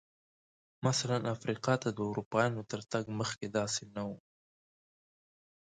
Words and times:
مثلاً 0.85 1.17
افریقا 1.35 1.73
ته 1.81 1.89
د 1.93 1.99
اروپایانو 2.09 2.61
تر 2.71 2.81
تګ 2.91 3.03
مخکې 3.19 3.47
داسې 3.57 3.83
نه 3.95 4.01
و. 4.07 4.09